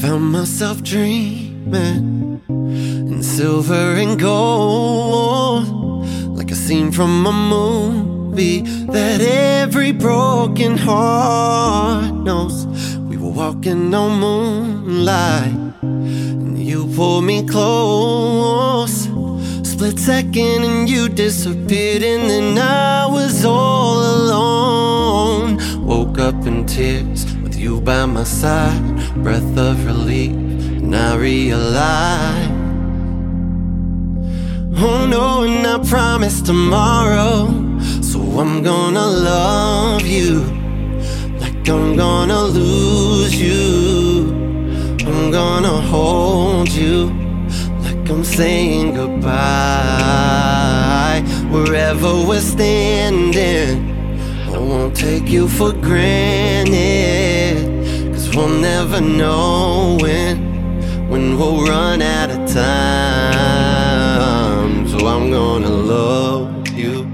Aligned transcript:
found 0.00 0.32
myself 0.32 0.82
dreaming 0.82 2.40
in 2.48 3.22
silver 3.22 3.94
and 4.02 4.18
gold, 4.18 5.68
like 6.38 6.50
a 6.50 6.54
scene 6.54 6.90
from 6.90 7.26
a 7.26 7.32
movie 7.32 8.62
that 8.86 9.20
every 9.20 9.92
broken 9.92 10.78
heart 10.78 12.14
knows. 12.14 12.66
We 12.96 13.18
were 13.18 13.28
walking 13.28 13.92
on 13.92 14.20
moonlight, 14.20 15.52
and 15.82 16.58
you 16.58 16.90
pulled 16.96 17.24
me 17.24 17.46
close. 17.46 19.06
Split 19.62 19.98
second, 19.98 20.64
and 20.64 20.88
you 20.88 21.10
disappeared, 21.10 22.02
and 22.02 22.30
then 22.30 22.56
I 22.56 23.04
was 23.06 23.44
all 23.44 23.98
alone. 23.98 25.58
Woke 25.84 26.18
up 26.18 26.46
in 26.46 26.64
tears 26.64 27.29
you 27.60 27.78
by 27.78 28.06
my 28.06 28.24
side, 28.24 28.82
breath 29.22 29.58
of 29.58 29.84
relief, 29.84 30.32
and 30.32 30.96
I 30.96 31.14
realized. 31.16 32.50
Oh 34.82 35.06
no, 35.06 35.42
and 35.42 35.66
I 35.66 35.78
promise 35.86 36.40
tomorrow. 36.40 37.48
So 38.00 38.18
I'm 38.40 38.62
gonna 38.62 39.06
love 39.06 40.06
you 40.06 40.40
like 41.42 41.68
I'm 41.68 41.96
gonna 41.96 42.44
lose 42.44 43.34
you. 43.38 44.32
I'm 45.08 45.30
gonna 45.30 45.82
hold 45.92 46.70
you 46.70 47.10
like 47.84 48.08
I'm 48.08 48.24
saying 48.24 48.94
goodbye. 48.94 49.30
Wherever 51.50 52.10
we're 52.26 52.40
standing, 52.40 53.74
I 54.48 54.56
won't 54.56 54.96
take 54.96 55.28
you 55.28 55.46
for 55.46 55.72
granted. 55.72 56.89
Never 58.90 59.06
know 59.06 59.98
when, 60.00 61.08
when 61.08 61.38
we'll 61.38 61.64
run 61.64 62.02
out 62.02 62.28
of 62.28 62.38
time. 62.52 63.68
So 64.88 65.06
I'm 65.06 65.30
gonna 65.30 65.70
love 65.70 66.66
you 66.70 67.06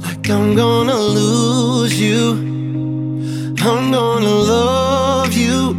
like 0.00 0.28
I'm 0.28 0.56
gonna 0.56 0.96
lose 0.98 2.00
you. 2.00 2.32
I'm 3.60 3.92
gonna 3.92 4.28
love 4.28 5.32
you 5.32 5.74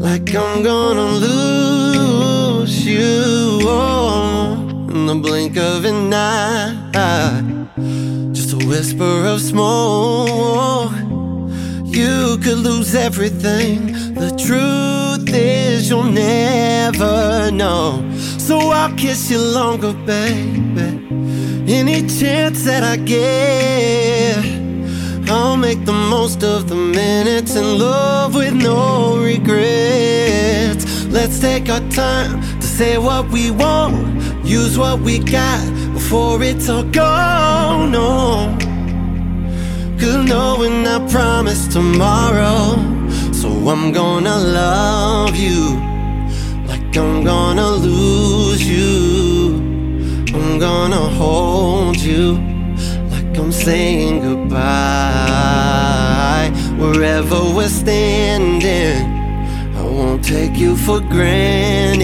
like 0.00 0.34
I'm 0.34 0.64
gonna 0.64 1.12
lose 1.12 2.84
you. 2.84 3.60
Oh, 3.62 4.56
in 4.90 5.06
the 5.06 5.14
blink 5.14 5.56
of 5.56 5.84
an 5.84 6.12
eye, 6.12 6.74
just 8.32 8.52
a 8.52 8.56
whisper 8.66 9.26
of 9.26 9.40
smoke. 9.40 11.07
You 11.98 12.38
could 12.38 12.58
lose 12.58 12.94
everything. 12.94 14.14
The 14.14 14.30
truth 14.46 15.28
is, 15.34 15.90
you'll 15.90 16.04
never 16.04 17.50
know. 17.50 18.08
So 18.38 18.70
I'll 18.70 18.94
kiss 18.94 19.28
you 19.32 19.40
longer, 19.40 19.92
baby. 20.06 20.88
Any 21.66 22.06
chance 22.06 22.62
that 22.66 22.84
I 22.84 22.98
get, 22.98 24.44
I'll 25.28 25.56
make 25.56 25.84
the 25.86 25.92
most 25.92 26.44
of 26.44 26.68
the 26.68 26.76
minutes 26.76 27.56
in 27.56 27.80
love 27.80 28.36
with 28.36 28.54
no 28.54 29.18
regrets. 29.18 30.84
Let's 31.06 31.40
take 31.40 31.68
our 31.68 31.80
time 31.90 32.40
to 32.60 32.66
say 32.78 32.96
what 32.98 33.28
we 33.30 33.50
want, 33.50 34.44
use 34.44 34.78
what 34.78 35.00
we 35.00 35.18
got 35.18 35.66
before 35.94 36.40
it's 36.44 36.68
all 36.68 36.84
gone. 36.84 37.90
No. 37.90 38.67
Cause 40.00 40.24
knowing 40.28 40.86
I 40.86 41.04
promise 41.10 41.66
tomorrow. 41.66 42.76
So 43.32 43.48
I'm 43.68 43.90
gonna 43.90 44.36
love 44.36 45.34
you 45.34 45.76
like 46.68 46.96
I'm 46.96 47.24
gonna 47.24 47.70
lose 47.72 48.62
you. 48.62 49.56
I'm 50.32 50.60
gonna 50.60 51.04
hold 51.20 51.96
you 51.96 52.38
like 53.10 53.36
I'm 53.36 53.50
saying 53.50 54.20
goodbye. 54.20 54.58
Wherever 56.78 57.40
we're 57.56 57.68
standing, 57.68 59.02
I 59.76 59.82
won't 59.82 60.22
take 60.24 60.56
you 60.56 60.76
for 60.76 61.00
granted. 61.00 61.98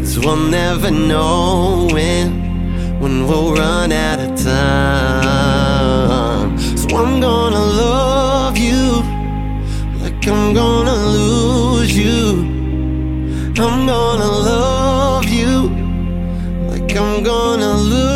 Cause 0.00 0.18
we'll 0.18 0.36
never 0.36 0.90
know 0.90 1.88
when 1.90 2.50
when 3.00 3.26
we'll 3.26 3.54
run 3.54 3.92
out 3.92 4.18
of 4.20 4.36
time. 4.44 4.79
I'm 10.26 10.52
gonna 10.52 10.94
lose 10.94 11.96
you. 11.96 12.44
I'm 13.56 13.86
gonna 13.86 14.26
love 14.26 15.24
you 15.24 15.68
like 16.68 16.94
I'm 16.96 17.22
gonna 17.24 17.74
lose. 17.78 18.09